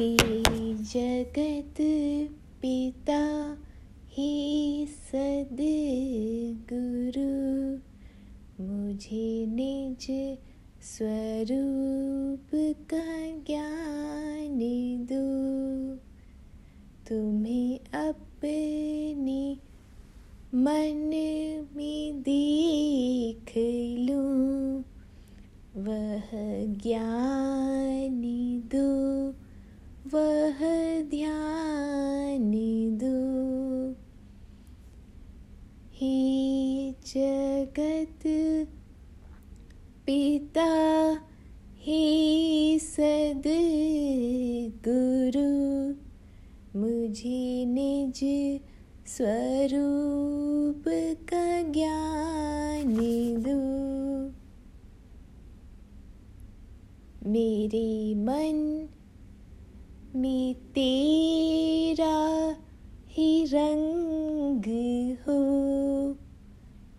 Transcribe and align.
हे 0.00 0.16
जगत 0.74 1.74
पिता 2.62 3.56
हे 4.08 4.86
सद 4.86 5.58
गुरु 6.72 7.24
मुझे 8.64 9.46
निज 9.46 10.06
स्वरूप 10.82 12.74
का 12.90 13.30
ज्ञान 13.30 14.58
दो। 15.12 15.96
तुम्हें 17.08 17.78
अपने 17.78 19.56
मन 20.54 21.10
में 21.76 22.20
देख 22.20 23.52
लूँ। 24.00 24.80
वह 25.76 26.28
ज्ञान 26.74 28.22
दो। 28.74 28.99
वह 30.14 30.60
ध्यान 31.02 32.52
दो। 32.98 33.90
हे 35.92 36.16
जगत 37.06 38.22
पिता 40.06 40.70
हे 41.80 42.78
सद 42.78 43.42
गुरु, 44.88 45.50
मुझे 46.80 47.64
निज 47.64 48.20
स्वरूप 49.06 50.84
का 51.30 51.62
ज्ञान 51.62 52.96
दो। 53.42 53.60
मेरे 57.30 58.14
मन 58.14 58.88
में 60.16 60.54
तेरा 60.54 62.56
ही 63.08 63.44
रंग 63.44 64.64
हो, 65.28 65.40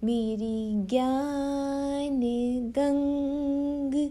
मेरी 0.03 0.85
ज्ञान 0.85 2.21
गंग 2.77 4.09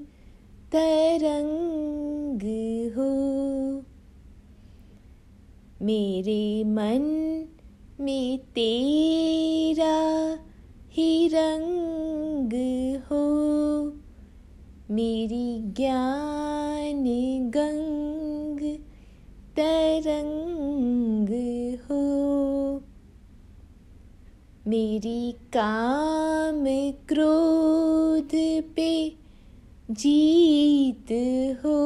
तरंग 0.72 2.42
हो। 2.96 3.10
मेरे 5.82 6.64
मन 6.64 7.44
में 8.00 8.38
तेरा 8.38 10.38
ही 10.92 11.28
रंग 11.28 12.52
हो, 13.10 13.92
मेरी 14.90 15.60
ज्ञान 15.60 16.49
मेरी 24.70 25.32
काम 25.32 26.64
क्रोध 27.08 28.30
पे 28.76 29.12
जीत 29.90 31.08
हो। 31.64 31.78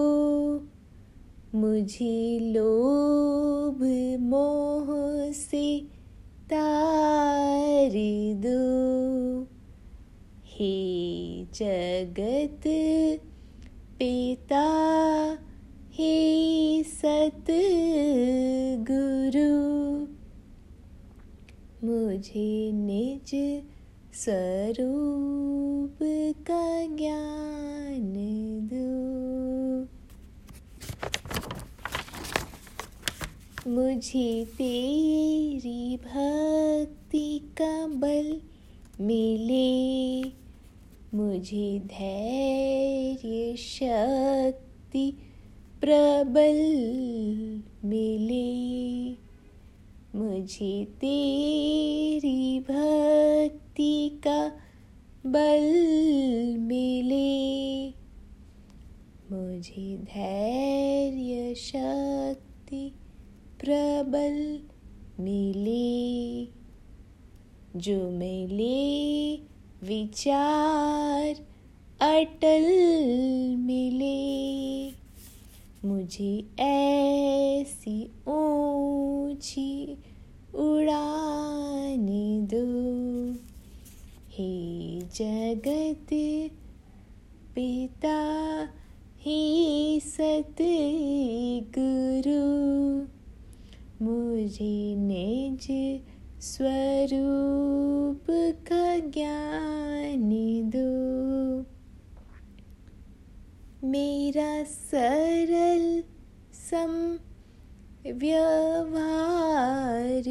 मुझे 1.55 2.39
लोभ 2.39 3.83
मोह 4.21 4.87
से 5.33 5.81
तार 6.53 7.91
दो। 8.37 9.43
हे 10.47 11.45
जगत 11.45 12.63
पिता, 13.99 14.67
हे 15.93 16.83
सत 16.83 17.47
गुरु 18.91 19.84
मुझे 21.85 22.73
निज 22.73 23.31
स्वरूप 24.15 25.99
का 26.41 26.87
ज्ञान 26.97 28.15
दो। 28.73 28.95
मुझे 33.71 34.45
तेरी 34.45 35.97
भक्ति 35.97 37.41
का 37.61 37.87
बल 37.87 38.41
मिले। 39.01 40.23
मुझे 41.17 41.81
धैर्य 41.81 43.57
शक्ति 43.57 45.13
प्रबल 45.81 46.57
मिले। 47.85 49.24
मुझे 50.15 50.85
तेरी 50.85 52.61
भक्ति 52.61 54.21
का 54.27 54.49
बल 55.27 55.75
मिले। 56.59 57.89
मुझे 59.31 59.97
धैर्य 59.97 61.55
शक्ति 61.55 62.93
प्रबल 63.61 64.61
मिले। 65.21 66.45
जो 67.79 68.11
मिले 68.11 69.37
विचार 69.87 71.35
अटल 72.01 72.65
मिले। 73.57 74.25
मुझे 75.85 76.45
ऐसी 76.59 78.05
ऊँची 78.29 79.99
उड़ान 80.55 82.07
दो। 82.55 83.33
हे 84.31 85.01
जगत 85.01 86.07
पिता, 87.55 88.19
हे 89.19 90.01
सत 90.01 90.57
गुरु 91.79 92.45
मुझे 94.05 94.95
निज 94.97 95.67
स्वरूप 96.43 98.27
का 98.69 98.99
ज्ञान 98.99 100.31
दो। 100.77 101.74
मेरा 103.95 104.65
सरल 104.65 106.05
सम 106.53 107.19
व्यवहार 108.13 110.29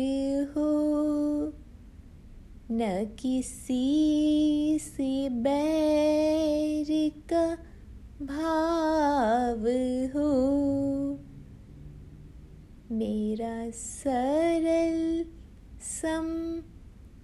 हो। 0.55 0.71
न 2.71 3.15
किसी 3.19 4.79
से 4.79 5.29
बैर 5.29 7.11
का 7.33 7.57
भाव 8.25 9.67
हो। 10.17 10.29
मेरा 12.91 13.69
सरल 13.69 15.25
सम 15.81 16.61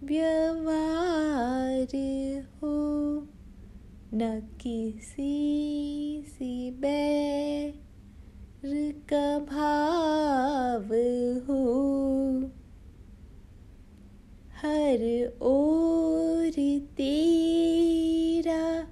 व्यवहार 0.03 1.87
हो। 2.55 3.08
न 4.13 4.39
किसी 4.61 5.33
से 6.27 6.71
बैर 6.71 7.73
का 9.13 9.39
भाव 9.39 10.85
हो। 11.47 11.79
हर 14.61 15.27
ओर 15.41 16.79
तेरा 16.97 18.87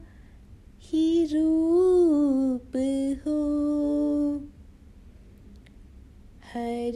ही 0.81 1.25
रूप 1.25 2.71
हो। 3.27 3.41
हर 6.53 6.93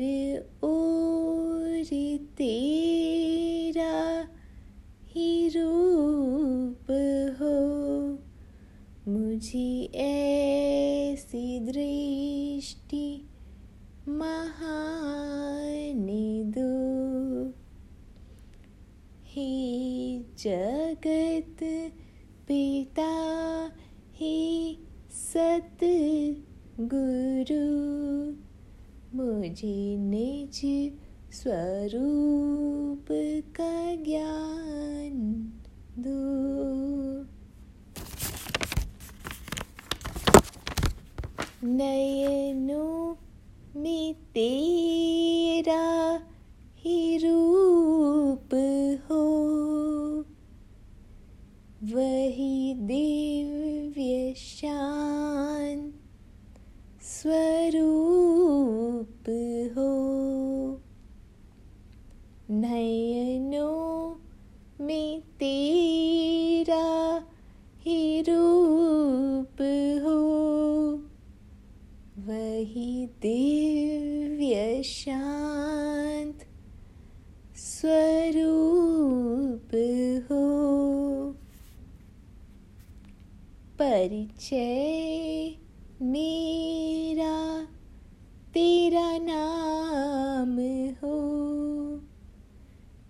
ओर 0.64 1.84
तेरा 2.38 2.91
मुझे 9.42 9.90
ऐसी 9.96 11.60
दृष्टि 11.60 13.28
महान 14.08 16.08
दो 16.52 17.54
हे 19.26 20.20
जगत 20.20 21.64
पिता, 22.48 23.10
हे 24.14 24.78
सत 25.12 25.80
गुरु 26.80 27.64
मुझे 29.18 29.98
निज 29.98 30.62
स्वरूप 31.34 33.06
का 33.60 33.96
ज्ञान 33.96 35.52
दो। 36.00 37.21
नयनों 41.64 43.16
में 43.76 44.14
तेरा 44.14 46.20
ही 46.78 47.18
रूप 47.18 48.50
हो। 49.10 49.46
वही 51.84 52.74
दिव्य 52.74 54.34
शान 54.38 55.94
स्वरूप 57.02 59.24
हो। 59.78 60.82
नयनों 62.52 64.16
में 64.86 65.22
तेरा 65.22 67.24
ही 67.80 68.22
रूप 68.22 68.51
शांत 74.84 76.44
स्वरूप 77.56 79.76
हो। 80.32 81.36
परिचय 83.80 85.50
मेरा 86.02 87.66
तेरा 88.54 89.18
नाम 89.18 90.58
हो। 91.04 92.00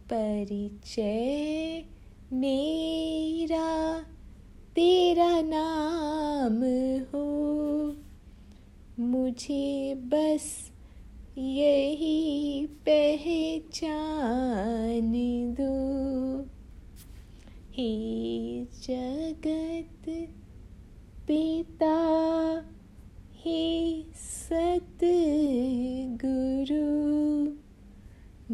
परिचय 0.06 1.81
मेरा 2.31 4.01
तेरा 4.75 5.41
नाम 5.41 6.63
हो। 7.13 7.95
मुझे 9.00 9.94
बस 9.95 10.70
यही 11.42 12.66
पहचान 12.66 15.12
दो। 15.60 15.76
हे 17.72 18.66
जगत 18.66 20.10
पिता, 21.28 21.98
हे 23.34 23.64
सत 24.16 25.00
गुरु 26.26 26.92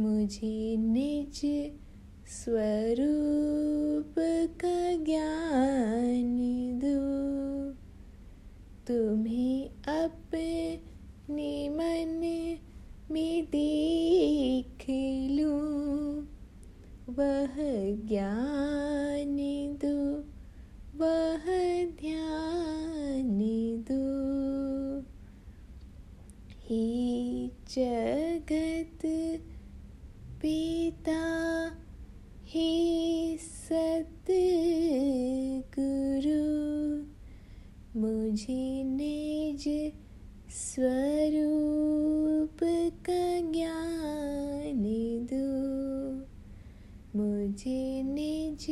मुझे 0.01 0.59
निज 0.77 1.41
स्वरूप 2.27 4.15
का 4.63 4.77
ज्ञान 5.03 6.37
दो। 6.83 6.99
तुम्हें 8.87 9.56
वह 17.19 17.55
ज्ञान 18.07 19.37
दो, 19.85 20.23
वह 20.97 21.45
ध्यान 21.85 23.39
दो। 23.89 24.03
हे 26.59 27.47
जगत 27.47 28.99
पिता, 30.41 31.21
हे 32.45 33.37
सत 33.37 34.25
गुरु 35.79 36.47
मुझे 38.01 38.83
निज 38.83 39.91
स्वरूप 40.51 42.57
का 43.09 43.36
मुझे 47.57 48.03
निज 48.03 48.65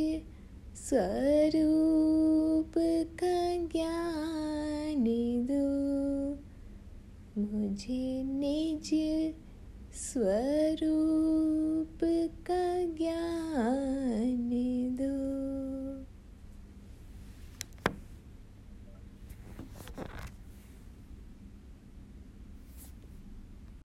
स्वरूप 0.76 2.72
का 3.22 3.56
ज्ञान 3.56 5.04
दो। 5.50 5.62
मुझे 7.42 8.22
निज 8.22 8.90
स्वरूप 9.94 11.98
का 12.46 12.84
ज्ञान 12.84 13.95